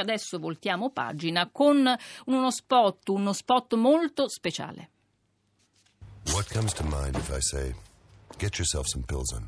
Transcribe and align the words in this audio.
Adesso 0.00 0.38
voltiamo 0.38 0.90
pagina 0.90 1.50
con 1.52 1.86
uno 2.26 2.50
spot, 2.50 3.08
uno 3.10 3.32
spot 3.32 3.74
molto 3.74 4.28
speciale. 4.28 4.90
What 6.32 6.48
comes 6.50 6.72
to 6.74 6.84
mind 6.84 7.16
if 7.16 7.30
I 7.30 7.40
say, 7.40 7.74
get 8.38 8.58
yourself 8.58 8.86
some 8.86 9.04
Pilsen? 9.04 9.46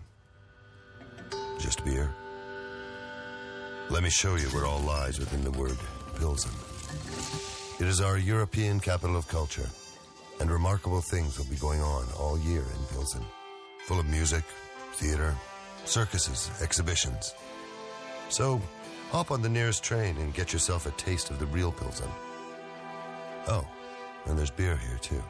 Just 1.59 1.83
beer? 1.85 2.15
Let 3.89 4.03
me 4.03 4.11
show 4.11 4.37
you 4.37 4.49
where 4.51 4.67
all 4.67 4.81
lies 4.81 5.19
within 5.19 5.43
the 5.43 5.51
word 5.51 5.79
Pilsen. 6.19 6.53
It 7.81 7.87
is 7.87 8.01
our 8.01 8.19
European 8.19 8.79
capital 8.79 9.17
of 9.17 9.27
culture, 9.29 9.69
and 10.41 10.51
remarkable 10.51 11.01
things 11.01 11.39
will 11.39 11.47
be 11.47 11.57
going 11.57 11.81
on 11.81 12.05
all 12.19 12.39
year 12.39 12.63
in 12.63 12.85
Pilsen. 12.95 13.23
Full 13.87 13.99
of 13.99 14.07
music, 14.07 14.45
theater, 14.95 15.35
circuses, 15.85 16.51
exhibitions. 16.61 17.35
So, 18.29 18.61
hop 19.13 19.31
on 19.31 19.43
the 19.43 19.49
nearest 19.49 19.85
train 19.85 20.17
and 20.17 20.33
get 20.33 20.55
yourself 20.55 20.87
a 20.87 20.91
taste 20.93 21.29
of 21.29 21.39
the 21.39 21.45
real 21.47 21.71
Pilsen. 21.71 22.09
Oh, 23.47 23.69
and 24.25 24.39
there's 24.39 24.51
beer 24.51 24.75
here 24.75 24.99
too. 25.03 25.23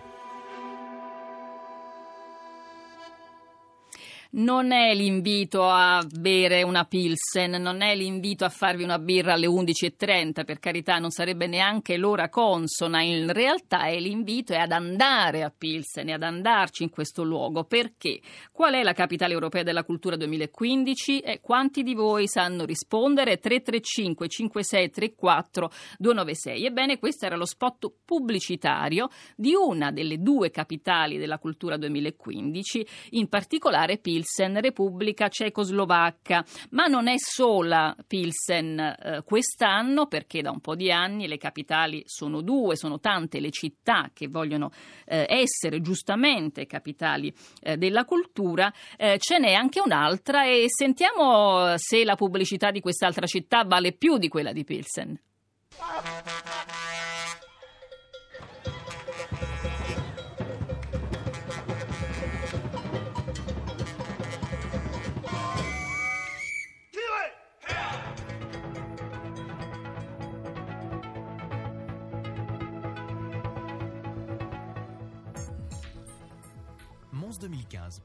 Non 4.34 4.72
è 4.72 4.94
l'invito 4.94 5.68
a 5.68 6.02
bere 6.10 6.62
una 6.62 6.86
Pilsen, 6.86 7.50
non 7.60 7.82
è 7.82 7.94
l'invito 7.94 8.46
a 8.46 8.48
farvi 8.48 8.82
una 8.82 8.98
birra 8.98 9.34
alle 9.34 9.46
11.30, 9.46 10.46
per 10.46 10.58
carità 10.58 10.96
non 10.96 11.10
sarebbe 11.10 11.46
neanche 11.46 11.98
l'ora 11.98 12.30
consona, 12.30 13.02
in 13.02 13.30
realtà 13.30 13.88
è 13.88 14.00
l'invito 14.00 14.54
è 14.54 14.56
ad 14.56 14.72
andare 14.72 15.42
a 15.42 15.52
Pilsen 15.54 16.08
e 16.08 16.12
ad 16.14 16.22
andarci 16.22 16.82
in 16.82 16.88
questo 16.88 17.24
luogo. 17.24 17.64
Perché? 17.64 18.22
Qual 18.50 18.72
è 18.72 18.82
la 18.82 18.94
capitale 18.94 19.34
europea 19.34 19.62
della 19.64 19.84
cultura 19.84 20.16
2015 20.16 21.18
e 21.18 21.40
quanti 21.42 21.82
di 21.82 21.92
voi 21.92 22.26
sanno 22.26 22.64
rispondere? 22.64 23.36
335 23.36 24.28
5634 24.28 25.70
296. 25.98 26.64
Ebbene, 26.64 26.98
questo 26.98 27.26
era 27.26 27.36
lo 27.36 27.44
spot 27.44 27.92
pubblicitario 28.02 29.10
di 29.36 29.52
una 29.52 29.92
delle 29.92 30.22
due 30.22 30.50
capitali 30.50 31.18
della 31.18 31.38
cultura 31.38 31.76
2015, 31.76 32.86
in 33.10 33.28
particolare 33.28 33.98
Pilsen 33.98 34.20
Pilsen, 34.22 34.60
Repubblica 34.60 35.28
Cecoslovacca. 35.28 36.44
Ma 36.70 36.86
non 36.86 37.08
è 37.08 37.14
sola 37.16 37.94
Pilsen 38.06 38.78
eh, 38.78 39.22
quest'anno, 39.24 40.06
perché 40.06 40.42
da 40.42 40.50
un 40.50 40.60
po' 40.60 40.76
di 40.76 40.92
anni 40.92 41.26
le 41.26 41.38
capitali 41.38 42.02
sono 42.06 42.40
due, 42.40 42.76
sono 42.76 43.00
tante 43.00 43.40
le 43.40 43.50
città 43.50 44.10
che 44.14 44.28
vogliono 44.28 44.70
eh, 45.06 45.26
essere 45.28 45.80
giustamente 45.80 46.66
capitali 46.66 47.34
eh, 47.60 47.76
della 47.76 48.04
cultura. 48.04 48.72
Eh, 48.96 49.18
ce 49.18 49.38
n'è 49.38 49.52
anche 49.52 49.80
un'altra 49.80 50.44
e 50.44 50.66
sentiamo 50.68 51.76
se 51.76 52.04
la 52.04 52.14
pubblicità 52.14 52.70
di 52.70 52.80
quest'altra 52.80 53.26
città 53.26 53.64
vale 53.64 53.92
più 53.92 54.18
di 54.18 54.28
quella 54.28 54.52
di 54.52 54.64
Pilsen. 54.64 55.18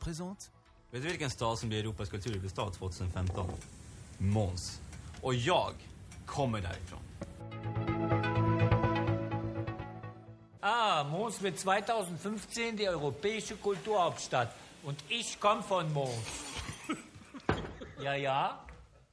2015 0.08 0.16
présente 0.16 0.52
Vet 0.94 1.02
du 1.02 1.08
vilken 1.08 1.30
stad 1.30 1.60
som 1.60 1.70
blir 1.70 1.84
Europas 1.84 2.10
kulturhuvudstad 2.10 2.72
2015? 2.72 3.46
Måns. 4.18 4.80
Och 5.22 5.36
jag 5.36 5.74
kommer 6.26 6.62
därifrån. 6.62 7.00
Ah, 10.62 11.04
Mons 11.04 11.42
wird 11.42 11.58
2015 11.58 12.78
die 12.78 12.88
europäische 12.88 13.56
Kulturhauptstadt. 13.56 14.56
Und 14.84 15.04
ich 15.10 15.40
komme 15.40 15.62
von 15.62 15.94
Mons. 15.94 16.44
ja, 18.04 18.16
ja, 18.16 18.60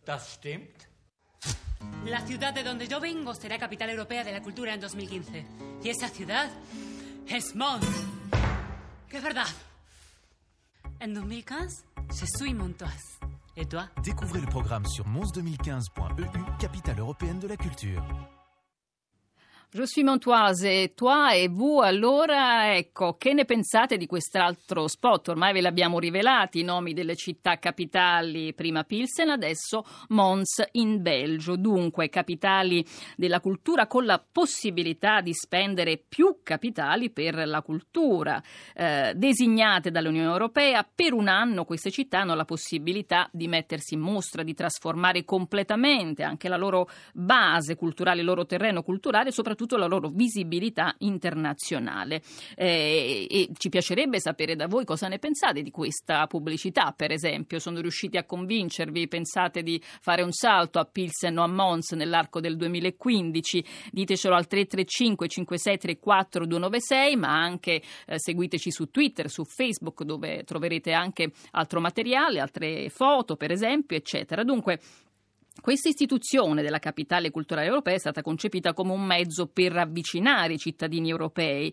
das 0.05 0.34
stimmt. 0.34 0.88
La 2.06 2.26
ciudad 2.26 2.55
de 2.55 2.62
donde 2.62 2.87
yo 2.87 3.00
vengo 3.00 3.34
será 3.34 3.59
capital 3.59 3.91
europea 3.91 4.25
de 4.25 4.32
la 4.32 4.41
cultura 4.41 4.72
en 4.75 4.81
2015. 4.81 5.44
Y 5.82 5.88
esa 5.88 6.09
ciudad 6.09 6.50
es 7.26 7.55
Mons. 7.55 7.87
¡Qué 9.09 9.21
verdad! 9.21 9.74
En 11.03 11.09
2015, 11.09 11.84
je 12.10 12.25
suis 12.25 12.55
Montoise. 12.55 13.19
Et 13.56 13.66
toi? 13.66 13.84
Découvrez 14.03 14.41
le 14.41 14.47
programme 14.47 14.87
sur 14.87 15.06
mons2015.eu, 15.06 16.59
capitale 16.59 16.99
européenne 16.99 17.38
de 17.38 17.47
la 17.47 17.56
culture. 17.56 18.03
Je 19.77 19.87
suis 19.87 20.05
Montoise, 20.05 20.93
toi 20.95 21.35
e 21.35 21.49
vous, 21.49 21.81
allora 21.83 22.77
ecco, 22.77 23.17
che 23.19 23.33
ne 23.33 23.45
pensate 23.45 23.97
di 23.97 24.07
quest'altro 24.07 24.87
spot? 24.87 25.31
Ormai 25.31 25.53
ve 25.53 25.61
l'abbiamo 25.61 25.99
rivelati, 25.99 26.61
i 26.61 26.62
nomi 26.62 26.93
delle 26.93 27.17
città 27.17 27.59
capitali, 27.59 28.55
prima 28.55 28.85
Pilsen, 28.85 29.31
adesso 29.31 29.85
Mons 30.11 30.62
in 30.75 31.03
Belgio, 31.03 31.57
dunque 31.57 32.09
capitali 32.09 32.87
della 33.17 33.41
cultura 33.41 33.89
con 33.89 34.05
la 34.05 34.25
possibilità 34.25 35.21
di 35.21 35.35
spendere 35.35 36.01
più 36.09 36.37
capitali 36.45 37.11
per 37.11 37.45
la 37.45 37.61
cultura, 37.61 38.41
eh, 38.77 39.12
designate 39.17 39.91
dall'Unione 39.91 40.31
Europea, 40.31 40.89
per 40.89 41.15
un 41.15 41.27
anno 41.27 41.65
queste 41.65 41.91
città 41.91 42.21
hanno 42.21 42.37
la 42.37 42.45
possibilità 42.45 43.29
di 43.33 43.49
mettersi 43.49 43.95
in 43.95 44.01
mostra, 44.01 44.45
di 44.45 44.55
trasformare 44.55 45.25
completamente 45.25 46.23
anche 46.23 46.49
la 46.49 46.56
loro 46.56 46.89
base 47.12 47.75
culturale, 47.75 48.21
il 48.21 48.27
loro 48.27 48.47
terreno 48.47 48.85
culturale, 48.85 49.33
soprattutto 49.33 49.62
soprattutto 49.64 49.76
la 49.76 49.86
loro 49.86 50.08
visibilità 50.08 50.94
internazionale. 50.98 52.22
Eh, 52.54 53.26
e 53.28 53.48
ci 53.56 53.69
piacerebbe 53.69 54.20
sapere 54.20 54.54
da 54.54 54.66
voi 54.66 54.84
cosa 54.84 55.08
ne 55.08 55.19
pensate 55.19 55.62
di 55.62 55.70
questa 55.70 56.26
pubblicità, 56.26 56.92
per 56.97 57.10
esempio. 57.10 57.58
Sono 57.58 57.80
riusciti 57.80 58.16
a 58.16 58.25
convincervi? 58.25 59.08
Pensate 59.08 59.62
di 59.62 59.80
fare 59.82 60.22
un 60.22 60.32
salto 60.32 60.78
a 60.78 60.84
Pilsen 60.84 61.38
o 61.38 61.42
a 61.42 61.48
Mons 61.48 61.92
nell'arco 61.92 62.41
del 62.41 62.56
2015? 62.56 63.64
Ditecelo 63.91 64.34
al 64.34 64.47
335 64.47 65.28
5634 65.28 66.46
296, 66.46 67.16
ma 67.16 67.32
anche 67.32 67.82
eh, 68.06 68.19
seguiteci 68.19 68.70
su 68.70 68.91
Twitter, 68.91 69.31
su 69.31 69.44
Facebook, 69.44 70.02
dove 70.02 70.44
troverete 70.44 70.92
anche 70.92 71.32
altro 71.52 71.81
materiale, 71.81 72.41
altre 72.41 72.88
foto, 72.91 73.36
per 73.36 73.50
esempio, 73.50 73.96
eccetera. 73.96 74.44
Dunque, 74.44 74.81
questa 75.60 75.88
istituzione 75.88 76.62
della 76.62 76.81
capitale 76.81 77.31
culturale 77.31 77.69
europea 77.69 77.94
è 77.94 77.98
stata 77.98 78.22
concepita 78.22 78.75
come 78.75 78.92
un 78.92 79.03
mezzo 79.03 79.47
per 79.47 79.76
avvicinare 79.76 80.54
i 80.54 80.59
cittadini 80.59 81.09
europei. 81.09 81.72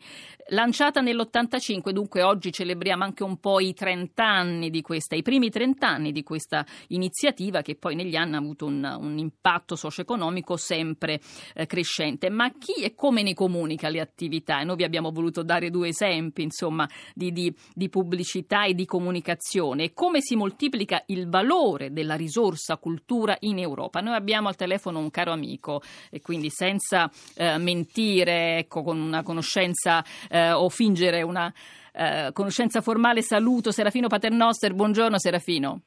Lanciata 0.50 1.02
nell'85, 1.02 1.90
dunque 1.90 2.22
oggi 2.22 2.52
celebriamo 2.52 3.04
anche 3.04 3.24
un 3.24 3.38
po' 3.38 3.60
i 3.60 3.74
30 3.74 4.24
anni 4.24 4.70
di 4.70 4.82
questa, 4.82 5.16
i 5.16 5.24
primi 5.24 5.50
30 5.50 5.88
anni 5.88 6.12
di 6.12 6.24
questa 6.24 6.66
iniziativa 6.90 7.62
che 7.62 7.76
poi 7.76 7.96
negli 7.96 8.16
anni 8.16 8.36
ha 8.36 8.38
avuto 8.38 8.66
un, 8.66 8.98
un 9.00 9.18
impatto 9.18 9.76
socio-economico 9.76 10.58
sempre 10.58 11.20
eh, 11.56 11.66
crescente. 11.66 12.30
Ma 12.30 12.52
chi 12.52 12.84
e 12.84 12.94
come 12.94 13.24
ne 13.24 13.34
comunica 13.34 13.90
le 13.90 14.00
attività? 14.00 14.62
E 14.62 14.64
noi 14.64 14.76
vi 14.76 14.84
abbiamo 14.84 15.12
voluto 15.12 15.42
dare 15.42 15.70
due 15.70 15.90
esempi 15.90 16.44
insomma, 16.44 16.88
di, 17.16 17.32
di, 17.32 17.54
di 17.74 17.90
pubblicità 17.90 18.66
e 18.66 18.74
di 18.74 18.86
comunicazione 18.86 19.86
e 19.86 19.94
come 19.94 20.22
si 20.22 20.36
moltiplica 20.36 21.04
il 21.08 21.28
valore 21.28 21.92
della 21.92 22.16
risorsa 22.16 22.78
cultura 22.78 23.36
in 23.42 23.58
Europa. 23.58 23.70
Europa. 23.72 24.00
Noi 24.02 24.16
abbiamo 24.16 24.48
al 24.48 24.56
telefono 24.56 25.00
un 25.00 25.10
caro 25.10 25.32
amico 25.32 25.82
e 26.10 26.22
quindi 26.22 26.50
senza 26.50 27.10
eh, 27.36 27.58
mentire, 27.58 28.60
ecco, 28.60 28.84
con 28.84 29.00
una 29.00 29.24
conoscenza 29.24 30.04
eh, 30.30 30.52
o 30.52 30.70
fingere 30.70 31.22
una 31.22 31.52
eh, 31.94 32.30
conoscenza 32.34 32.82
formale, 32.82 33.22
saluto 33.22 33.72
Serafino 33.72 34.08
Paternoster. 34.08 34.74
Buongiorno 34.74 35.20
Serafino. 35.20 35.82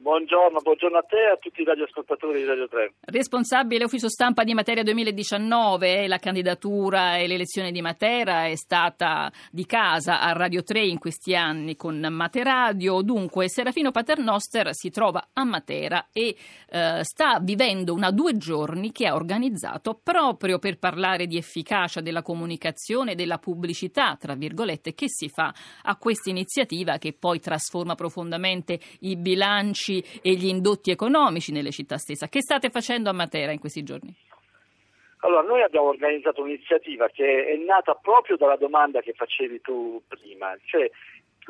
Buongiorno, 0.00 0.60
buongiorno, 0.60 0.96
a 0.96 1.02
te 1.02 1.16
e 1.16 1.30
a 1.32 1.36
tutti 1.38 1.62
i 1.62 1.64
radioascoltatori 1.64 2.38
di 2.38 2.44
Radio 2.44 2.68
3. 2.68 2.92
Responsabile 3.00 3.82
ufficio 3.82 4.08
stampa 4.08 4.44
di 4.44 4.54
Matera 4.54 4.84
2019, 4.84 6.06
la 6.06 6.18
candidatura 6.18 7.16
e 7.16 7.26
l'elezione 7.26 7.72
di 7.72 7.82
Matera 7.82 8.46
è 8.46 8.54
stata 8.54 9.28
di 9.50 9.66
casa 9.66 10.20
a 10.20 10.30
Radio 10.34 10.62
3 10.62 10.84
in 10.84 11.00
questi 11.00 11.34
anni 11.34 11.74
con 11.74 11.98
Materadio. 11.98 13.02
Dunque, 13.02 13.48
Serafino 13.48 13.90
Paternoster 13.90 14.68
si 14.72 14.90
trova 14.90 15.30
a 15.32 15.42
Matera 15.42 16.06
e 16.12 16.36
eh, 16.70 17.00
sta 17.02 17.40
vivendo 17.42 17.92
una 17.92 18.12
due 18.12 18.36
giorni 18.36 18.92
che 18.92 19.08
ha 19.08 19.16
organizzato 19.16 19.98
proprio 20.00 20.60
per 20.60 20.78
parlare 20.78 21.26
di 21.26 21.36
efficacia 21.36 22.00
della 22.00 22.22
comunicazione 22.22 23.12
e 23.12 23.14
della 23.16 23.38
pubblicità, 23.38 24.14
tra 24.14 24.36
virgolette, 24.36 24.94
che 24.94 25.06
si 25.08 25.28
fa 25.28 25.52
a 25.82 25.96
questa 25.96 26.30
iniziativa 26.30 26.98
che 26.98 27.14
poi 27.18 27.40
trasforma 27.40 27.96
profondamente 27.96 28.78
i 29.00 29.16
bilanci 29.16 29.87
merci 29.88 30.20
e 30.22 30.34
gli 30.34 30.46
indotti 30.46 30.90
economici 30.90 31.52
nelle 31.52 31.70
città 31.70 31.96
stesse. 31.96 32.28
Che 32.28 32.42
state 32.42 32.70
facendo 32.70 33.08
a 33.08 33.12
Matera 33.12 33.52
in 33.52 33.58
questi 33.58 33.82
giorni? 33.82 34.14
Allora, 35.20 35.42
noi 35.42 35.62
abbiamo 35.62 35.88
organizzato 35.88 36.42
un'iniziativa 36.42 37.08
che 37.08 37.46
è 37.46 37.56
nata 37.56 37.94
proprio 37.94 38.36
dalla 38.36 38.56
domanda 38.56 39.00
che 39.00 39.14
facevi 39.14 39.60
tu 39.60 40.00
prima, 40.06 40.56
cioè 40.66 40.88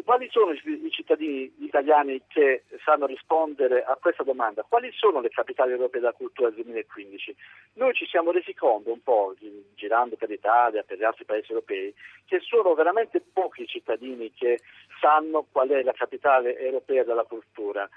quali 0.04 0.28
sono 0.30 0.52
i 0.52 0.90
cittadini 0.90 1.52
italiani 1.58 2.22
che 2.28 2.64
sanno 2.84 3.06
rispondere 3.06 3.82
a 3.82 3.98
questa 4.00 4.22
domanda? 4.22 4.64
Quali 4.66 4.90
sono 4.92 5.20
le 5.20 5.28
capitali 5.28 5.72
europee 5.72 6.00
della 6.00 6.12
cultura 6.12 6.50
del 6.50 6.64
2015? 6.64 7.34
Noi 7.74 7.94
ci 7.94 8.06
siamo 8.06 8.30
resi 8.30 8.54
conto 8.54 8.92
un 8.92 9.02
po', 9.02 9.34
girando 9.74 10.16
per 10.16 10.28
l'Italia, 10.28 10.82
per 10.82 10.98
gli 10.98 11.04
altri 11.04 11.24
paesi 11.24 11.50
europei, 11.50 11.92
che 12.26 12.40
sono 12.40 12.74
veramente 12.74 13.20
pochi 13.20 13.66
cittadini 13.66 14.32
che 14.32 14.60
sanno 15.00 15.46
qual 15.50 15.68
è 15.68 15.82
la 15.82 15.92
capitale 15.92 16.56
europea 16.58 17.04
della 17.04 17.24
cultura 17.24 17.88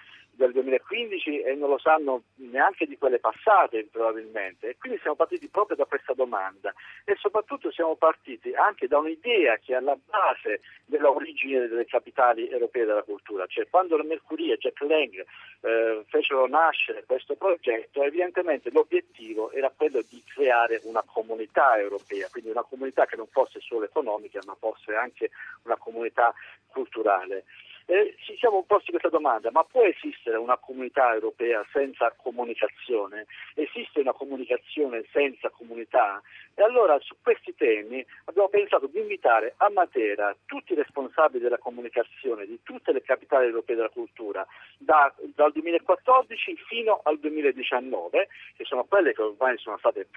del 0.42 0.54
2015 0.54 1.42
e 1.42 1.54
non 1.54 1.70
lo 1.70 1.78
sanno 1.78 2.24
neanche 2.36 2.88
di 2.88 2.98
quelle 2.98 3.20
passate 3.20 3.88
probabilmente. 3.92 4.70
E 4.70 4.78
quindi 4.78 5.00
siamo 5.00 5.16
partiti 5.16 5.48
proprio 5.50 5.78
da 5.78 5.86
questa 5.86 6.14
domanda. 6.14 6.74
E 7.06 7.16
soprattutto 7.18 7.72
siamo 7.72 7.96
partiti 7.96 8.54
anche 8.54 8.88
da 8.88 8.98
un'idea 8.98 9.58
che 9.58 9.74
è 9.74 9.76
alla 9.76 9.98
base 10.10 10.62
dell'origine 10.86 11.68
delle 11.68 11.86
capitali 11.86 12.50
europee 12.50 12.86
della 12.86 13.04
cultura, 13.04 13.46
cioè 13.46 13.68
quando 13.70 13.96
la 13.96 14.04
Mercuria 14.04 14.56
e 14.56 14.58
Jack 14.58 14.82
Lang 14.82 15.26
eh, 15.62 16.04
fecero 16.08 16.48
nascere 16.48 17.04
questo 17.06 17.36
progetto 17.36 18.04
evidentemente 18.04 18.72
l'obiettivo 18.72 19.52
era 19.52 19.72
quello 19.76 20.02
di 20.10 20.22
creare 20.26 20.82
una 20.84 21.04
comunità 21.06 21.80
europea, 21.80 22.28
quindi 22.30 22.50
una 22.50 22.64
comunità 22.64 23.06
che 23.06 23.16
non 23.16 23.28
fosse 23.28 23.60
solo 23.62 23.86
economica 23.86 24.40
ma 24.46 24.56
fosse 24.60 24.96
anche 24.96 25.30
una 25.64 25.78
comunità 25.78 26.34
culturale. 26.68 27.46
Eh, 27.86 28.16
ci 28.19 28.36
siamo 28.38 28.63
posti 28.63 28.92
questa 28.92 29.10
domanda, 29.10 29.50
ma 29.51 29.63
può 29.63 29.81
esistere 29.83 30.38
una 30.38 30.57
comunità 30.57 31.13
europea 31.13 31.66
senza 31.72 32.13
comunicazione? 32.16 33.25
Esiste 33.56 34.00
una 34.00 34.13
comunicazione 34.13 35.04
senza 35.12 35.50
comunità? 35.50 36.22
E 36.54 36.63
allora 36.63 37.00
su 37.00 37.16
questi 37.22 37.56
temi 37.56 38.06
abbiamo 38.25 38.50
pensato 38.50 38.88
di 38.88 39.00
invitare 39.00 39.54
a 39.57 39.69
Matera 39.69 40.36
tutti 40.45 40.74
i 40.74 40.75
responsabili 40.75 41.44
della 41.44 41.57
comunicazione 41.57 42.45
di 42.45 42.60
tutte 42.63 42.92
le 42.92 43.01
capitali 43.01 43.48
europee 43.48 43.75
della 43.75 43.89
cultura, 43.89 44.45
da, 44.81 45.13
dal 45.36 45.51
2014 45.51 46.56
fino 46.68 47.01
al 47.04 47.19
2019, 47.19 48.28
che 48.57 48.63
sono 48.66 48.83
quelle 48.83 49.13
che 49.13 49.22
ormai 49.22 49.57
sono 49.57 49.78
state 49.78 50.07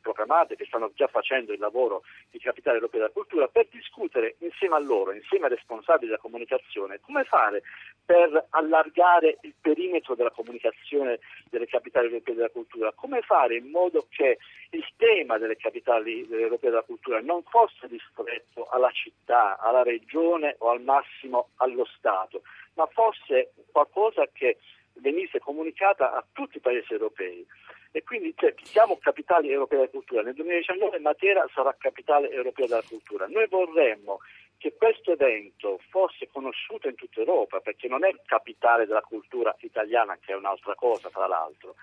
proclamate, 0.00 0.56
che 0.56 0.64
stanno 0.66 0.90
già 0.94 1.06
facendo 1.06 1.52
il 1.52 1.58
lavoro 1.58 2.02
di 2.30 2.38
capitali 2.38 2.76
europee 2.76 3.00
della 3.00 3.12
cultura, 3.12 3.48
per 3.48 3.68
discutere 3.70 4.36
insieme 4.38 4.74
a 4.74 4.80
loro, 4.80 5.12
insieme 5.12 5.46
ai 5.46 5.54
responsabili 5.54 6.06
della 6.06 6.20
comunicazione, 6.20 7.00
come 7.00 7.24
fare 7.24 7.62
per 8.04 8.46
allargare 8.50 9.38
il 9.42 9.54
perimetro 9.60 10.14
della 10.14 10.30
comunicazione 10.30 11.18
delle 11.50 11.66
capitali 11.66 12.06
europee 12.06 12.34
della 12.34 12.50
cultura, 12.50 12.92
come 12.92 13.20
fare 13.22 13.56
in 13.56 13.68
modo 13.70 14.06
che 14.08 14.38
il 14.70 14.84
tema 14.96 15.38
delle 15.38 15.56
capitali 15.56 16.26
europee 16.30 16.70
della 16.70 16.82
cultura 16.82 17.20
non 17.20 17.42
fosse 17.44 17.86
ristretto 17.86 18.66
alla 18.68 18.90
città, 18.90 19.58
alla 19.58 19.82
regione 19.82 20.56
o 20.58 20.70
al 20.70 20.82
massimo 20.82 21.50
allo 21.56 21.84
Stato, 21.96 22.42
ma 22.74 22.86
fosse 22.86 23.52
qualcosa 23.70 24.26
che 24.32 24.58
venisse 24.94 25.38
comunicata 25.38 26.12
a 26.12 26.24
tutti 26.32 26.56
i 26.56 26.60
paesi 26.60 26.92
europei. 26.92 27.46
E 27.92 28.02
quindi 28.02 28.34
cioè, 28.36 28.54
siamo 28.62 28.98
capitali 28.98 29.50
europee 29.50 29.78
della 29.78 29.90
cultura. 29.90 30.22
Nel 30.22 30.34
2019 30.34 30.98
Matera 30.98 31.48
sarà 31.54 31.74
capitale 31.78 32.30
europea 32.30 32.66
della 32.66 32.84
cultura. 32.86 33.26
Noi 33.26 33.46
vorremmo 33.48 34.20
che 34.58 34.74
questo 34.76 35.12
evento 35.12 35.80
fosse 35.90 36.28
conosciuto 36.28 36.88
in 36.88 36.94
tutta 36.94 37.20
Europa, 37.20 37.60
perché 37.60 37.88
non 37.88 38.04
è 38.04 38.14
capitale 38.24 38.86
della 38.86 39.00
cultura 39.00 39.54
italiana, 39.60 40.18
che 40.20 40.32
è 40.32 40.36
un'altra 40.36 40.74
cosa, 40.74 41.08
tra 41.08 41.26
l'altro, 41.26 41.76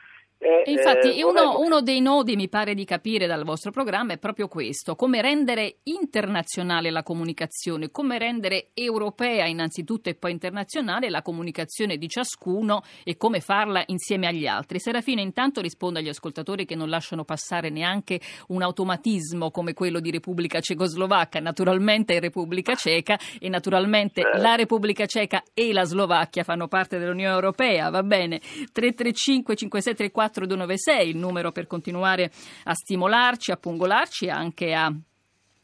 eh, 0.44 0.72
infatti 0.72 1.18
eh, 1.20 1.24
uno, 1.24 1.60
uno, 1.60 1.82
dei 1.82 2.02
nodi, 2.02 2.36
mi 2.36 2.50
pare 2.50 2.74
di 2.74 2.84
capire 2.84 3.28
dal 3.28 3.46
vostro 3.46 3.72
programma, 3.72 4.14
è 4.14 4.18
proprio 4.18 4.48
questo, 4.48 4.96
come 4.96 5.22
rendere 5.22 5.78
internazionale 5.84 6.92
la 6.92 7.04
comunicazione, 7.04 7.92
come 7.92 8.18
rendere 8.18 8.70
europea 8.74 9.46
innanzitutto 9.46 10.10
e 10.10 10.16
poi 10.16 10.32
internazionale 10.32 11.10
la 11.10 11.22
comunicazione 11.22 11.98
di 11.98 12.10
ciascuno 12.10 12.84
e 13.04 13.16
come 13.16 13.40
farla 13.40 13.84
insieme 13.88 14.28
agli 14.28 14.46
altri. 14.46 14.80
Serafina 14.80 15.22
intanto 15.22 15.62
risponde 15.62 16.00
agli 16.00 16.10
ascoltatori 16.10 16.66
che 16.66 16.76
non 16.76 16.90
lasciano 16.90 17.24
passare 17.24 17.70
neanche 17.70 18.20
un 18.48 18.62
automatismo 18.62 19.50
come 19.50 19.74
quello 19.74 20.00
di 20.00 20.12
Repubblica 20.12 20.60
Cecoslovacca, 20.60 21.40
naturalmente 21.40 22.16
è 22.16 22.20
Repubblica 22.20 22.76
Ceca 22.76 23.18
e 23.40 23.48
naturalmente 23.48 24.22
eh. 24.22 24.40
la 24.40 24.56
Repubblica 24.56 25.06
Ceca 25.06 25.44
e 25.54 25.72
la 25.72 25.86
Slovacchia 25.86 26.44
fanno 26.44 26.68
parte 26.68 26.98
dell'Unione 26.98 27.34
Europea, 27.34 27.90
va 27.90 28.04
bene? 28.04 28.40
335 28.40 29.56
5734 29.56 30.33
4296, 30.34 31.10
il 31.10 31.18
numero 31.18 31.52
per 31.52 31.68
continuare 31.68 32.32
a 32.66 32.74
stimolarci, 32.74 33.52
a 33.52 33.58
pungolarci 33.58 34.26
e 34.26 34.30
anche 34.30 34.74
a 34.74 34.92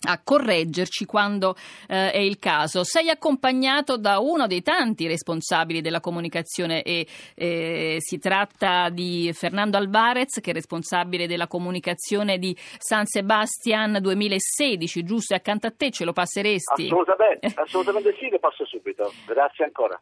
a 0.08 0.22
correggerci 0.24 1.06
quando 1.06 1.56
eh, 1.88 2.12
è 2.12 2.18
il 2.20 2.40
caso. 2.40 2.84
Sei 2.84 3.10
accompagnato 3.10 3.98
da 3.98 4.20
uno 4.20 4.48
dei 4.48 4.62
tanti 4.62 5.08
responsabili 5.08 5.82
della 5.82 6.00
comunicazione 6.00 6.84
e 6.84 7.06
eh, 7.36 7.98
si 8.00 8.18
tratta 8.18 8.90
di 8.90 9.30
Fernando 9.34 9.78
Alvarez 9.78 10.40
che 10.40 10.52
è 10.52 10.54
responsabile 10.54 11.28
della 11.28 11.48
comunicazione 11.48 12.38
di 12.38 12.56
San 12.78 13.06
Sebastian 13.06 13.98
2016, 14.00 15.04
giusto? 15.04 15.34
E 15.34 15.38
accanto 15.38 15.68
a 15.68 15.74
te 15.76 15.92
ce 15.92 16.06
lo 16.06 16.14
passeresti? 16.14 16.86
Assolutamente, 16.86 17.52
assolutamente 17.56 18.16
sì, 18.18 18.30
lo 18.30 18.40
passo 18.40 18.66
subito. 18.66 19.12
Grazie 19.26 19.66
ancora. 19.66 20.00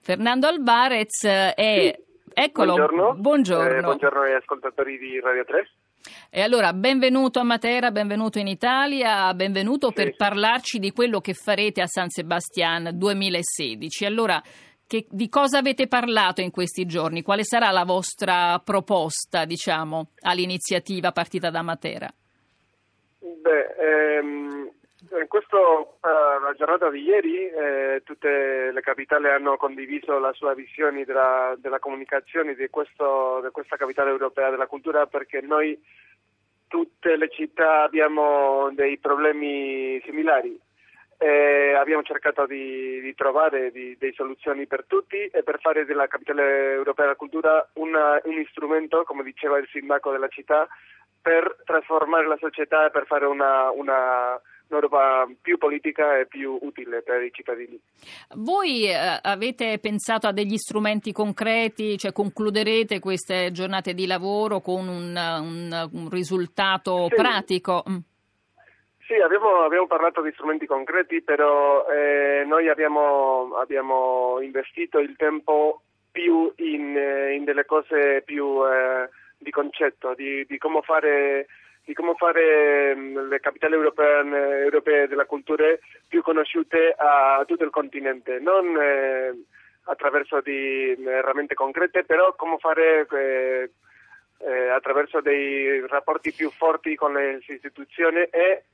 Fernando 0.00 0.46
Alvarez 0.46 1.24
è... 1.24 1.94
Sì 1.96 2.10
Eccolo, 2.34 2.74
buongiorno. 2.74 3.14
Buongiorno. 3.14 3.78
Eh, 3.78 3.80
buongiorno 3.82 4.20
agli 4.22 4.32
ascoltatori 4.32 4.98
di 4.98 5.20
Radio 5.20 5.44
3. 5.44 5.70
E 6.30 6.40
allora, 6.40 6.72
benvenuto 6.72 7.38
a 7.38 7.44
Matera, 7.44 7.90
benvenuto 7.90 8.38
in 8.38 8.48
Italia, 8.48 9.32
benvenuto 9.34 9.88
sì. 9.88 9.94
per 9.94 10.16
parlarci 10.16 10.78
di 10.78 10.90
quello 10.92 11.20
che 11.20 11.34
farete 11.34 11.80
a 11.80 11.86
San 11.86 12.08
Sebastian 12.08 12.90
2016. 12.94 14.04
Allora, 14.06 14.42
che, 14.86 15.06
di 15.08 15.28
cosa 15.28 15.58
avete 15.58 15.86
parlato 15.86 16.40
in 16.40 16.50
questi 16.50 16.86
giorni? 16.86 17.22
Quale 17.22 17.44
sarà 17.44 17.70
la 17.70 17.84
vostra 17.84 18.58
proposta, 18.58 19.44
diciamo, 19.44 20.08
all'iniziativa 20.20 21.12
partita 21.12 21.50
da 21.50 21.62
Matera? 21.62 22.12
Beh, 23.20 24.18
ehm, 24.18 24.61
in 25.10 25.28
questo, 25.28 25.98
uh, 26.00 26.42
la 26.42 26.54
giornata 26.56 26.88
di 26.88 27.02
ieri 27.02 27.46
eh, 27.46 28.02
tutte 28.04 28.70
le 28.70 28.80
capitali 28.80 29.28
hanno 29.28 29.56
condiviso 29.56 30.18
la 30.18 30.32
sua 30.32 30.54
visione 30.54 31.04
della, 31.04 31.54
della 31.58 31.80
comunicazione 31.80 32.54
di, 32.54 32.68
questo, 32.68 33.40
di 33.42 33.50
questa 33.50 33.76
capitale 33.76 34.10
europea 34.10 34.50
della 34.50 34.66
cultura 34.66 35.06
perché 35.06 35.40
noi 35.40 35.78
tutte 36.68 37.16
le 37.16 37.28
città 37.28 37.82
abbiamo 37.82 38.70
dei 38.72 38.98
problemi 38.98 40.00
similari. 40.04 40.58
Eh, 41.18 41.74
abbiamo 41.74 42.02
cercato 42.02 42.46
di, 42.46 43.00
di 43.00 43.14
trovare 43.14 43.70
delle 43.70 44.12
soluzioni 44.12 44.66
per 44.66 44.84
tutti 44.86 45.16
e 45.16 45.42
per 45.44 45.60
fare 45.60 45.84
della 45.84 46.08
capitale 46.08 46.72
europea 46.72 47.04
della 47.04 47.16
cultura 47.16 47.68
una, 47.74 48.20
un 48.24 48.44
strumento, 48.50 49.04
come 49.04 49.22
diceva 49.22 49.58
il 49.58 49.68
sindaco 49.70 50.10
della 50.10 50.26
città, 50.28 50.66
per 51.20 51.58
trasformare 51.64 52.26
la 52.26 52.38
società 52.38 52.86
e 52.86 52.90
per 52.90 53.06
fare 53.06 53.26
una, 53.26 53.70
una 53.70 54.40
un'Europa 54.72 55.28
più 55.40 55.58
politica 55.58 56.18
e 56.18 56.26
più 56.26 56.58
utile 56.62 57.02
per 57.02 57.22
i 57.22 57.30
cittadini. 57.32 57.78
Voi 58.36 58.88
eh, 58.88 59.18
avete 59.22 59.78
pensato 59.78 60.26
a 60.26 60.32
degli 60.32 60.56
strumenti 60.56 61.12
concreti, 61.12 61.98
cioè 61.98 62.12
concluderete 62.12 62.98
queste 62.98 63.50
giornate 63.52 63.94
di 63.94 64.06
lavoro 64.06 64.60
con 64.60 64.88
un, 64.88 65.16
un, 65.16 65.88
un 65.92 66.08
risultato 66.10 67.06
sì. 67.08 67.14
pratico? 67.14 67.84
Mm. 67.88 67.96
Sì, 69.06 69.14
abbiamo, 69.14 69.64
abbiamo, 69.64 69.86
parlato 69.86 70.22
di 70.22 70.30
strumenti 70.32 70.64
concreti, 70.64 71.22
però 71.22 71.84
eh, 71.86 72.44
noi 72.46 72.68
abbiamo, 72.68 73.56
abbiamo, 73.56 74.38
investito 74.40 75.00
il 75.00 75.16
tempo 75.16 75.82
più 76.10 76.50
in, 76.56 76.96
eh, 76.96 77.34
in 77.34 77.44
delle 77.44 77.66
cose 77.66 78.22
più 78.24 78.64
eh, 78.64 79.10
di 79.36 79.50
concetto, 79.50 80.14
di, 80.14 80.46
di 80.46 80.56
come 80.56 80.80
fare 80.82 81.46
di 81.84 81.94
come 81.94 82.14
fare 82.16 82.94
mm, 82.94 83.28
le 83.28 83.40
capitali 83.40 83.74
europee, 83.74 84.62
europee, 84.64 85.08
della 85.08 85.24
cultura 85.24 85.64
più 86.06 86.22
conosciute 86.22 86.94
a 86.96 87.42
tutto 87.46 87.64
il 87.64 87.70
continente, 87.70 88.38
non 88.38 88.76
eh, 88.80 89.44
attraverso 89.84 90.40
di 90.40 90.94
mm, 90.98 91.08
herramiente 91.08 91.54
concrete, 91.54 92.04
però 92.04 92.34
come 92.34 92.58
fare 92.58 93.06
eh, 93.10 93.70
eh, 94.38 94.68
attraverso 94.68 95.20
dei 95.20 95.84
rapporti 95.86 96.32
più 96.32 96.50
forti 96.50 96.94
con 96.94 97.12
le 97.14 97.40
istituzioni 97.46 98.22
e 98.22 98.64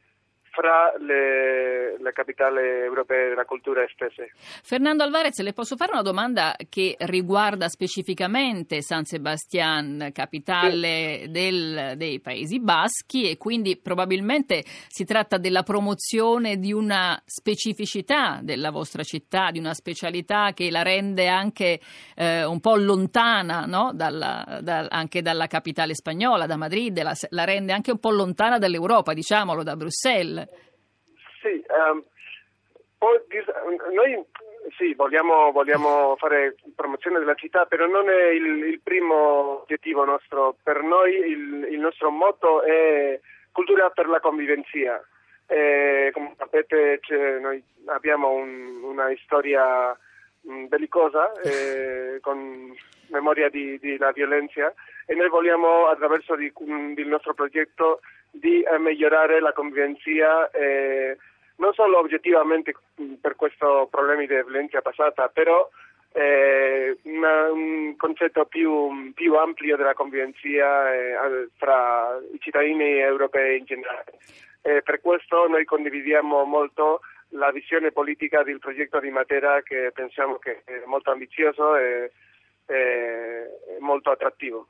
fra 0.58 0.92
le, 0.98 2.02
le, 2.02 2.12
capitali 2.12 2.58
europee 2.58 3.28
della 3.28 3.44
cultura 3.44 3.86
stesse. 3.94 4.32
Fernando 4.64 5.04
Alvarez, 5.04 5.38
le 5.38 5.52
posso 5.52 5.76
fare 5.76 5.92
una 5.92 6.02
domanda 6.02 6.56
che 6.68 6.96
riguarda 6.98 7.68
specificamente 7.68 8.82
San 8.82 9.04
Sebastian, 9.04 10.10
capitale 10.12 11.20
sì. 11.20 11.30
del, 11.30 11.92
dei 11.96 12.18
Paesi 12.18 12.58
Baschi 12.58 13.30
e 13.30 13.36
quindi 13.36 13.76
probabilmente 13.76 14.64
si 14.88 15.04
tratta 15.04 15.38
della 15.38 15.62
promozione 15.62 16.56
di 16.56 16.72
una 16.72 17.22
specificità 17.24 18.40
della 18.42 18.72
vostra 18.72 19.04
città, 19.04 19.52
di 19.52 19.60
una 19.60 19.74
specialità 19.74 20.50
che 20.54 20.72
la 20.72 20.82
rende 20.82 21.28
anche 21.28 21.78
eh, 22.16 22.44
un 22.44 22.58
po' 22.58 22.74
lontana 22.74 23.64
no? 23.64 23.92
dalla, 23.94 24.58
da, 24.60 24.88
anche 24.88 25.22
dalla 25.22 25.46
capitale 25.46 25.94
spagnola, 25.94 26.46
da 26.46 26.56
Madrid, 26.56 27.00
la, 27.00 27.14
la 27.30 27.44
rende 27.44 27.72
anche 27.72 27.92
un 27.92 28.00
po' 28.00 28.10
lontana 28.10 28.58
dall'Europa, 28.58 29.14
diciamolo, 29.14 29.62
da 29.62 29.76
Bruxelles. 29.76 30.46
Sì, 31.40 31.64
um, 31.68 32.02
noi 33.92 34.24
sì, 34.76 34.94
vogliamo, 34.94 35.52
vogliamo, 35.52 36.16
fare 36.16 36.56
promozione 36.74 37.18
della 37.18 37.34
città, 37.34 37.64
però 37.66 37.86
non 37.86 38.08
è 38.08 38.30
il, 38.30 38.64
il 38.64 38.80
primo 38.82 39.62
obiettivo 39.62 40.04
nostro. 40.04 40.56
Per 40.62 40.82
noi 40.82 41.14
il, 41.14 41.68
il, 41.70 41.78
nostro 41.78 42.10
motto 42.10 42.62
è 42.62 43.20
cultura 43.52 43.90
per 43.90 44.08
la 44.08 44.20
convivenza. 44.20 44.66
Come 46.12 46.34
sapete 46.36 47.00
noi 47.40 47.62
abbiamo 47.86 48.30
un, 48.30 48.82
una 48.82 49.08
storia 49.24 49.96
bellicosa 50.66 51.32
eh, 51.42 52.18
con 52.20 52.74
memoria 53.10 53.48
di, 53.48 53.78
di 53.78 53.96
la 53.96 54.12
violenza 54.12 54.72
e 55.06 55.14
noi 55.14 55.28
vogliamo 55.28 55.86
attraverso 55.86 56.36
di, 56.36 56.52
il 56.96 57.08
nostro 57.08 57.34
progetto 57.34 58.00
di 58.30 58.62
eh, 58.62 58.78
migliorare 58.78 59.40
la 59.40 59.52
convivenza 59.52 60.50
eh, 60.50 61.16
non 61.56 61.72
solo 61.74 61.98
oggettivamente 61.98 62.74
per 63.20 63.36
questi 63.36 63.64
problemi 63.90 64.26
di 64.26 64.34
violenza 64.34 64.80
passata, 64.80 65.28
però 65.28 65.68
eh, 66.12 66.96
una, 67.02 67.50
un 67.50 67.96
concetto 67.96 68.44
più, 68.46 69.12
più, 69.14 69.34
ampio 69.34 69.76
della 69.76 69.94
convivenza 69.94 70.38
eh, 70.92 71.48
fra 71.56 72.18
i 72.32 72.38
cittadini 72.40 72.98
europei 72.98 73.58
in 73.58 73.64
generale. 73.64 74.12
E 74.62 74.82
per 74.82 75.00
questo 75.00 75.46
noi 75.48 75.64
condividiamo 75.64 76.44
molto 76.44 77.00
la 77.30 77.50
visione 77.50 77.92
politica 77.92 78.42
del 78.42 78.58
progetto 78.58 79.00
di 79.00 79.10
Matera 79.10 79.62
che 79.62 79.90
pensiamo 79.92 80.38
che 80.38 80.62
è 80.64 80.82
molto 80.86 81.10
ambizioso 81.10 81.76
e, 81.76 82.10
molto 83.80 84.10
attrattivo. 84.10 84.68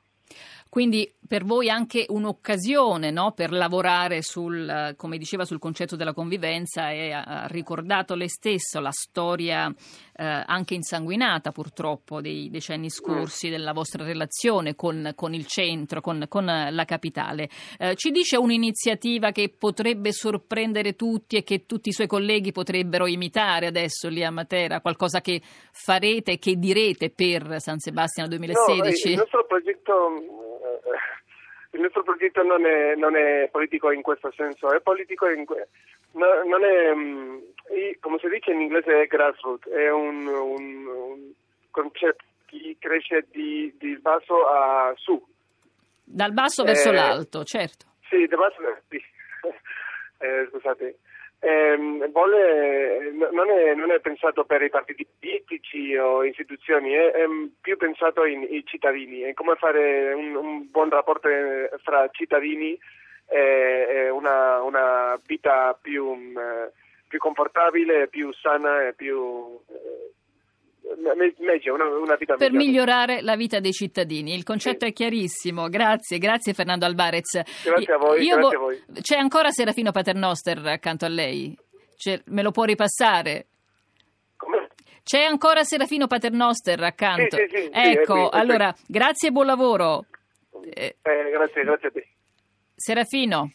Quindi 0.69 1.11
per 1.27 1.45
voi 1.45 1.69
anche 1.69 2.05
un'occasione 2.07 3.09
no? 3.09 3.33
per 3.33 3.51
lavorare 3.51 4.21
sul, 4.21 4.93
come 4.97 5.17
diceva, 5.17 5.43
sul 5.43 5.59
concetto 5.59 5.95
della 5.95 6.13
convivenza 6.13 6.91
e 6.91 7.11
ha 7.11 7.45
ricordato 7.49 8.13
lei 8.15 8.29
stesso 8.29 8.79
la 8.79 8.91
storia 8.91 9.67
eh, 9.67 10.43
anche 10.45 10.75
insanguinata 10.75 11.51
purtroppo 11.51 12.21
dei 12.21 12.49
decenni 12.49 12.89
scorsi 12.89 13.49
della 13.49 13.73
vostra 13.73 14.03
relazione 14.03 14.75
con, 14.75 15.11
con 15.15 15.33
il 15.33 15.45
centro, 15.45 16.01
con, 16.01 16.25
con 16.27 16.45
la 16.45 16.85
capitale. 16.85 17.49
Eh, 17.77 17.95
ci 17.95 18.11
dice 18.11 18.37
un'iniziativa 18.37 19.31
che 19.31 19.53
potrebbe 19.55 20.11
sorprendere 20.11 20.95
tutti 20.95 21.35
e 21.35 21.43
che 21.43 21.65
tutti 21.65 21.89
i 21.89 21.93
suoi 21.93 22.07
colleghi 22.07 22.51
potrebbero 22.51 23.07
imitare 23.07 23.67
adesso 23.67 24.07
lì 24.07 24.23
a 24.23 24.31
Matera, 24.31 24.81
qualcosa 24.81 25.21
che 25.21 25.41
farete 25.71 26.33
e 26.33 26.39
che 26.39 26.55
direte 26.57 27.09
per 27.09 27.55
San 27.59 27.79
Sebastiano 27.79 28.29
2016? 28.29 29.05
No, 29.05 29.11
il 29.11 29.17
nostro 29.17 29.45
progetto 29.45 29.93
il 31.71 31.81
nostro 31.81 32.03
progetto 32.03 32.41
non 32.43 32.65
è, 32.65 32.95
non 32.95 33.15
è, 33.15 33.47
politico 33.51 33.91
in 33.91 34.01
questo 34.01 34.31
senso, 34.35 34.71
è 34.73 34.81
politico 34.81 35.27
in, 35.29 35.45
no, 36.13 36.43
non 36.45 36.63
è, 36.63 36.93
mm, 36.93 37.37
come 37.99 38.17
si 38.19 38.27
dice 38.27 38.51
in 38.51 38.61
inglese, 38.61 39.01
è 39.01 39.07
grassroots, 39.07 39.67
è 39.69 39.89
un, 39.91 40.27
un, 40.27 40.87
un 40.87 41.31
concetto 41.69 42.23
che 42.45 42.75
cresce 42.79 43.27
di, 43.31 43.73
di, 43.77 43.97
basso 43.99 44.47
a 44.47 44.93
su. 44.95 45.23
Dal 46.03 46.33
basso 46.33 46.63
verso 46.63 46.89
eh, 46.89 46.93
l'alto, 46.93 47.43
certo. 47.43 47.85
Sì, 48.09 48.25
da 48.25 48.37
basso, 48.37 48.61
sì. 48.87 48.97
eh, 50.17 50.47
scusate 50.49 50.97
eh, 51.41 51.77
vuole, 52.11 53.11
non, 53.31 53.49
è, 53.49 53.73
non, 53.73 53.91
è, 53.91 53.99
pensato 54.01 54.43
per 54.43 54.61
i 54.61 54.69
partiti 54.69 55.07
politici 55.19 55.95
o 55.95 56.23
istituzioni, 56.23 56.91
è, 56.91 57.11
è 57.11 57.25
più 57.61 57.77
pensato 57.77 58.21
ai 58.21 58.63
cittadini, 58.65 59.27
in 59.27 59.33
come 59.33 59.55
fare 59.55 60.13
un, 60.13 60.35
un, 60.35 60.69
buon 60.69 60.89
rapporto 60.89 61.29
eh, 61.29 61.69
fra 61.81 62.09
cittadini 62.11 62.77
e 63.27 64.09
una, 64.09 64.61
una, 64.63 65.19
vita 65.25 65.77
più, 65.79 66.13
mm, 66.13 66.37
più, 67.07 67.19
confortabile, 67.19 68.07
più 68.07 68.33
sana 68.33 68.87
e 68.87 68.93
più 68.93 69.59
eh, 69.69 70.13
una, 71.71 71.85
una 71.85 72.15
vita 72.15 72.35
per 72.35 72.51
migliore. 72.51 72.67
migliorare 72.67 73.21
la 73.21 73.35
vita 73.35 73.59
dei 73.59 73.71
cittadini. 73.71 74.33
Il 74.33 74.43
concetto 74.43 74.85
sì. 74.85 74.91
è 74.91 74.93
chiarissimo. 74.93 75.67
Grazie, 75.67 76.17
grazie 76.17 76.53
Fernando 76.53 76.85
Alvarez. 76.85 77.41
Grazie 77.63 77.93
a 77.93 77.97
voi. 77.97 78.23
Io 78.23 78.35
grazie 78.37 78.57
vo- 78.57 78.63
a 78.63 78.67
voi. 78.67 78.83
C'è 79.01 79.17
ancora 79.17 79.49
Serafino 79.51 79.91
Paternoster 79.91 80.65
accanto 80.65 81.05
a 81.05 81.09
lei? 81.09 81.57
C'è, 81.95 82.21
me 82.25 82.41
lo 82.41 82.51
può 82.51 82.63
ripassare? 82.63 83.47
C'è 85.03 85.23
ancora 85.23 85.63
Serafino 85.63 86.07
Paternoster 86.07 86.81
accanto? 86.83 87.35
Sì, 87.35 87.47
sì, 87.49 87.61
sì, 87.63 87.69
ecco, 87.71 88.29
allora, 88.29 88.73
grazie 88.87 89.29
e 89.29 89.31
buon 89.31 89.47
lavoro. 89.47 90.05
Eh, 90.71 90.97
grazie, 91.01 91.63
grazie 91.63 91.87
a 91.87 91.91
te. 91.91 92.07
Serafino. 92.75 93.51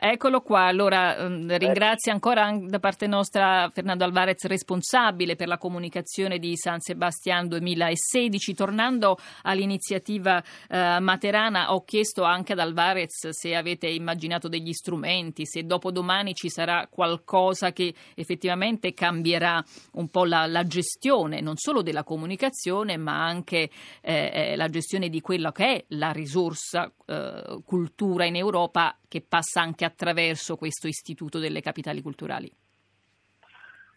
Eccolo 0.00 0.40
qua, 0.42 0.62
allora 0.62 1.16
ehm, 1.16 1.56
ringrazio 1.56 2.12
ancora 2.12 2.56
da 2.60 2.78
parte 2.78 3.06
nostra 3.06 3.70
Fernando 3.72 4.04
Alvarez, 4.04 4.44
responsabile 4.44 5.36
per 5.36 5.48
la 5.48 5.58
comunicazione 5.58 6.38
di 6.38 6.56
San 6.56 6.80
Sebastian 6.80 7.48
2016. 7.48 8.54
Tornando 8.54 9.18
all'iniziativa 9.42 10.42
eh, 10.68 11.00
materana, 11.00 11.72
ho 11.72 11.82
chiesto 11.84 12.22
anche 12.22 12.52
ad 12.52 12.58
Alvarez 12.58 13.28
se 13.30 13.56
avete 13.56 13.88
immaginato 13.88 14.48
degli 14.48 14.72
strumenti, 14.72 15.46
se 15.46 15.64
dopodomani 15.64 16.34
ci 16.34 16.48
sarà 16.48 16.86
qualcosa 16.90 17.72
che 17.72 17.94
effettivamente 18.14 18.94
cambierà 18.94 19.62
un 19.92 20.08
po' 20.08 20.24
la, 20.24 20.46
la 20.46 20.64
gestione, 20.64 21.40
non 21.40 21.56
solo 21.56 21.82
della 21.82 22.04
comunicazione, 22.04 22.96
ma 22.96 23.24
anche 23.24 23.70
eh, 24.00 24.30
eh 24.32 24.56
la 24.56 24.68
gestione 24.68 25.08
di 25.08 25.20
quella 25.20 25.52
che 25.52 25.64
è 25.64 25.84
la 25.88 26.10
risorsa 26.12 26.92
eh, 27.06 27.60
cultura 27.64 28.26
in 28.26 28.36
Europa 28.36 28.96
che 29.08 29.22
passa 29.38 29.60
anche 29.60 29.84
attraverso 29.84 30.56
questo 30.56 30.88
istituto 30.88 31.38
delle 31.38 31.60
capitali 31.60 32.02
culturali? 32.02 32.50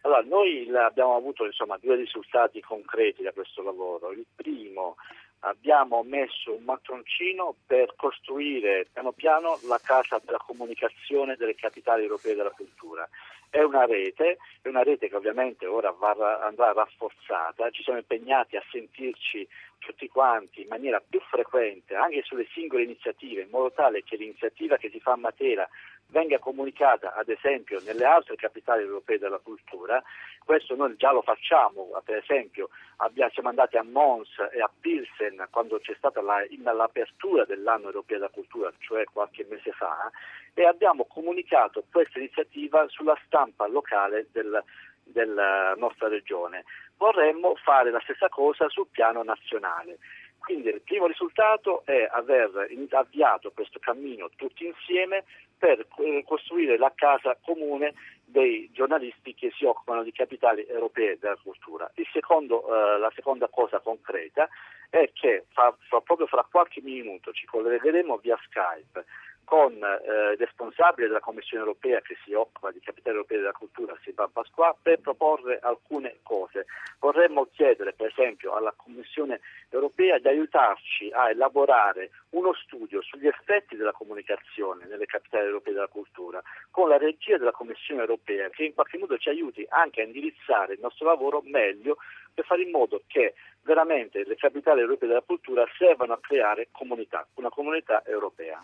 Allora, 0.02 0.22
noi 0.22 0.68
abbiamo 0.76 1.16
avuto 1.16 1.44
insomma, 1.44 1.78
due 1.78 1.96
risultati 1.96 2.60
concreti 2.60 3.22
da 3.22 3.32
questo 3.32 3.62
lavoro. 3.62 4.12
Il 4.12 4.26
primo, 4.34 4.96
abbiamo 5.44 6.02
messo 6.02 6.54
un 6.54 6.64
mattoncino 6.64 7.54
per 7.66 7.94
costruire 7.96 8.86
piano 8.92 9.12
piano 9.12 9.58
la 9.66 9.80
casa 9.82 10.20
della 10.24 10.38
comunicazione 10.38 11.36
delle 11.36 11.54
capitali 11.54 12.02
europee 12.02 12.34
della 12.34 12.50
cultura. 12.50 13.08
È 13.48 13.62
una 13.62 13.84
rete, 13.84 14.38
è 14.62 14.68
una 14.68 14.82
rete 14.82 15.08
che 15.08 15.16
ovviamente 15.16 15.66
ora 15.66 15.90
va, 15.90 16.40
andrà 16.42 16.72
rafforzata, 16.72 17.70
ci 17.70 17.82
siamo 17.82 17.98
impegnati 17.98 18.56
a 18.56 18.64
sentirci 18.70 19.46
tutti 19.78 20.08
quanti 20.08 20.62
in 20.62 20.68
maniera 20.68 21.02
più 21.06 21.20
frequente 21.20 21.94
anche 21.94 22.22
sulle 22.22 22.46
singole 22.52 22.84
iniziative, 22.84 23.42
in 23.42 23.50
modo 23.50 23.72
tale 23.72 24.04
che 24.04 24.16
l'iniziativa 24.16 24.76
che 24.76 24.90
si 24.90 25.00
fa 25.00 25.12
a 25.12 25.16
Matera 25.16 25.68
venga 26.12 26.38
comunicata 26.38 27.14
ad 27.14 27.28
esempio 27.28 27.80
nelle 27.84 28.04
altre 28.04 28.36
capitali 28.36 28.82
europee 28.82 29.18
della 29.18 29.38
cultura. 29.38 30.00
Questo 30.44 30.76
noi 30.76 30.94
già 30.96 31.12
lo 31.12 31.22
facciamo, 31.22 31.88
per 32.04 32.16
esempio 32.16 32.68
abbiamo, 32.96 33.30
siamo 33.32 33.48
andati 33.48 33.76
a 33.76 33.82
Mons 33.82 34.28
e 34.52 34.60
a 34.60 34.70
Pilsen 34.80 35.46
quando 35.50 35.78
c'è 35.78 35.94
stata 35.96 36.20
la, 36.20 36.44
l'apertura 36.72 37.44
dell'anno 37.44 37.86
europeo 37.86 38.18
della 38.18 38.28
cultura, 38.28 38.72
cioè 38.78 39.04
qualche 39.12 39.46
mese 39.48 39.72
fa, 39.72 40.10
e 40.54 40.66
abbiamo 40.66 41.06
comunicato 41.06 41.82
questa 41.90 42.18
iniziativa 42.18 42.86
sulla 42.88 43.18
stampa 43.24 43.66
locale 43.66 44.26
del, 44.32 44.62
della 45.04 45.74
nostra 45.76 46.08
regione. 46.08 46.64
Vorremmo 46.96 47.54
fare 47.56 47.90
la 47.90 48.00
stessa 48.00 48.28
cosa 48.28 48.68
sul 48.68 48.86
piano 48.90 49.22
nazionale. 49.22 49.98
Quindi 50.42 50.68
il 50.68 50.82
primo 50.82 51.06
risultato 51.06 51.82
è 51.84 52.08
aver 52.10 52.68
avviato 52.90 53.52
questo 53.52 53.78
cammino 53.78 54.28
tutti 54.36 54.66
insieme 54.66 55.24
per 55.56 55.86
costruire 56.24 56.76
la 56.76 56.92
casa 56.94 57.38
comune 57.40 57.94
dei 58.24 58.68
giornalisti 58.72 59.34
che 59.34 59.52
si 59.56 59.64
occupano 59.64 60.02
di 60.02 60.10
capitali 60.10 60.66
europee 60.66 61.18
della 61.20 61.38
cultura. 61.40 61.90
Secondo, 62.12 62.66
eh, 62.66 62.98
la 62.98 63.12
seconda 63.14 63.46
cosa 63.48 63.78
concreta 63.78 64.48
è 64.90 65.10
che 65.12 65.44
fa, 65.52 65.74
fa, 65.88 66.00
proprio 66.00 66.26
fra 66.26 66.44
qualche 66.50 66.80
minuto 66.82 67.32
ci 67.32 67.46
collegheremo 67.46 68.16
via 68.16 68.36
Skype 68.42 69.04
con 69.44 69.72
eh, 69.72 70.32
il 70.32 70.38
responsabile 70.38 71.08
della 71.08 71.20
Commissione 71.20 71.64
europea 71.64 72.00
che 72.00 72.16
si 72.24 72.32
occupa 72.32 72.70
di 72.70 72.80
capitali 72.80 73.16
europei 73.16 73.38
della 73.38 73.52
cultura, 73.52 73.96
Silvan 74.02 74.32
Pasqua, 74.32 74.76
per 74.80 75.00
proporre 75.00 75.58
alcune 75.60 76.18
cose. 76.22 76.66
Vorremmo 76.98 77.48
chiedere, 77.52 77.92
per 77.92 78.08
esempio, 78.08 78.54
alla 78.54 78.72
Commissione 78.76 79.40
europea 79.68 80.18
di 80.18 80.28
aiutarci 80.28 81.10
a 81.12 81.30
elaborare 81.30 82.10
uno 82.30 82.54
studio 82.54 83.02
sugli 83.02 83.26
effetti 83.26 83.76
della 83.76 83.92
comunicazione 83.92 84.86
nelle 84.86 85.06
capitali 85.06 85.46
europee 85.46 85.74
della 85.74 85.88
cultura, 85.88 86.42
con 86.70 86.88
la 86.88 86.96
regia 86.96 87.36
della 87.36 87.52
Commissione 87.52 88.00
europea, 88.00 88.48
che 88.50 88.64
in 88.64 88.74
qualche 88.74 88.98
modo 88.98 89.16
ci 89.18 89.28
aiuti 89.28 89.66
anche 89.68 90.00
a 90.00 90.04
indirizzare 90.04 90.74
il 90.74 90.80
nostro 90.80 91.06
lavoro 91.06 91.42
meglio 91.44 91.98
per 92.32 92.44
fare 92.44 92.62
in 92.62 92.70
modo 92.70 93.02
che 93.06 93.34
veramente 93.62 94.24
le 94.24 94.36
capitali 94.36 94.80
europee 94.80 95.08
della 95.08 95.20
cultura 95.20 95.64
servano 95.76 96.14
a 96.14 96.20
creare 96.20 96.68
comunità, 96.70 97.26
una 97.34 97.50
comunità 97.50 98.02
europea. 98.06 98.60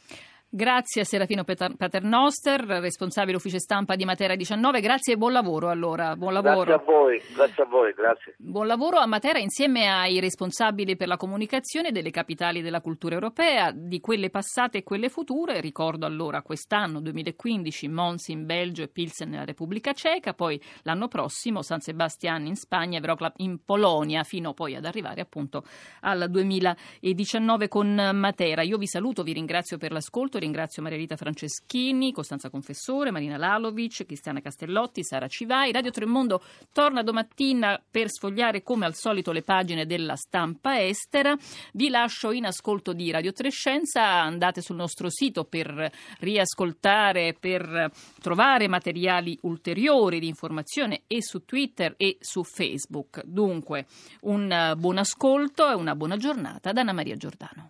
Grazie 0.51 1.03
a 1.03 1.05
Serafino 1.05 1.45
Paternoster, 1.45 2.63
responsabile 2.81 3.37
ufficio 3.37 3.59
stampa 3.59 3.97
di 3.97 4.07
Matera 4.07 4.35
19. 4.35 4.81
Grazie 4.81 5.13
e 5.13 5.17
buon 5.19 5.33
lavoro 5.33 5.69
allora. 5.69 6.17
Buon 6.17 6.33
lavoro. 6.33 6.65
Grazie 6.65 6.73
a 6.73 6.83
voi, 6.91 7.23
grazie 7.35 7.63
a 7.63 7.67
voi, 7.67 7.93
grazie. 7.93 8.35
Buon 8.39 8.67
lavoro 8.67 8.97
a 8.97 9.05
Matera 9.05 9.39
insieme 9.41 9.89
ai 9.89 10.21
responsabili 10.21 10.97
per 10.97 11.07
la 11.07 11.19
comunicazione 11.19 11.93
delle 11.93 12.09
capitali 12.11 12.63
della 12.63 12.81
cultura 12.81 13.13
europea, 13.13 13.73
di 13.75 14.01
quelle 14.01 14.31
passate 14.31 14.79
e 14.79 14.83
quelle 14.85 15.11
future. 15.11 15.61
Ricordo 15.61 16.07
allora 16.07 16.41
quest'anno 16.41 17.03
2015 17.03 17.89
Mons 17.89 18.29
in 18.29 18.47
Belgio 18.47 18.85
e 18.85 18.89
Pilsen 18.89 19.29
nella 19.29 19.45
Repubblica 19.45 19.93
Ceca, 19.93 20.33
poi 20.33 20.59
l'anno 20.85 21.09
prossimo 21.09 21.61
San 21.61 21.81
Sebastian 21.81 22.47
in 22.47 22.57
Spagna 22.57 22.97
e 22.97 23.03
Wroclaw 23.03 23.33
in 23.37 23.63
Polonia, 23.63 24.23
fino 24.23 24.55
poi 24.55 24.77
ad 24.77 24.87
arrivare 24.87 25.21
appunto 25.21 25.63
al 26.01 26.31
2019 26.31 27.69
con 27.69 28.13
Matera. 28.15 28.63
Io 28.63 28.79
vi 28.79 28.87
saluto, 28.87 29.23
vi 29.23 29.35
ringrazio 29.35 29.77
per 29.77 29.93
l'ascolto 29.93 30.37
ringrazio 30.39 30.83
Maria 30.83 30.99
Rita 30.99 31.17
Franceschini, 31.17 32.13
Costanza 32.13 32.51
Confessore, 32.51 33.11
Marina 33.11 33.37
Lalovic, 33.37 34.05
Cristiana 34.05 34.41
Castellotti, 34.41 35.05
Sara 35.05 35.29
Civai. 35.29 35.73
Radio 35.73 35.91
Tremondo 35.91 36.43
torna 36.73 37.03
domattina 37.03 37.83
per 37.91 38.11
sfogliare 38.11 38.63
come 38.63 38.87
al 38.87 38.95
solito 38.95 39.33
le 39.33 39.43
pagine 39.43 39.87
della 39.87 40.17
stampa 40.17 40.81
estera. 40.83 41.37
Vi 41.73 41.89
lascio 41.89 42.31
in 42.31 42.47
ascolto 42.47 42.93
di 42.93 43.11
Radio 43.11 43.33
Trescenza, 43.33 44.03
andate 44.03 44.61
sul 44.61 44.77
nostro 44.77 45.11
sito 45.11 45.45
per 45.45 45.91
riascoltare, 46.21 47.37
per 47.39 47.91
trovare 48.21 48.69
materiali 48.69 49.39
ulteriori 49.43 50.21
di 50.21 50.29
informazione 50.29 51.03
e 51.07 51.23
su 51.23 51.45
Twitter 51.45 51.95
e 51.97 52.17
su 52.21 52.45
Facebook. 52.45 53.23
Dunque, 53.25 53.87
un 54.23 54.75
buon 54.77 54.99
ascolto 54.99 55.69
e 55.71 55.75
una 55.75 55.95
buona 55.95 56.17
giornata 56.17 56.73
da 56.73 56.81
Anna 56.81 56.93
Maria 56.93 57.17
Giordano. 57.17 57.67